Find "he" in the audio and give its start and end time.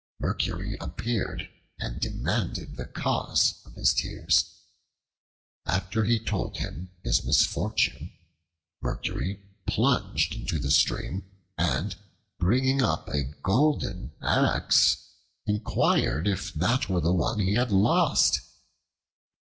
6.05-6.19, 17.37-17.53